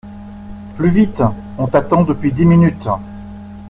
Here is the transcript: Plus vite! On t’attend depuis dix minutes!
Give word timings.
Plus 0.77 0.89
vite! 0.89 1.21
On 1.59 1.67
t’attend 1.67 2.01
depuis 2.01 2.31
dix 2.31 2.43
minutes! 2.47 2.87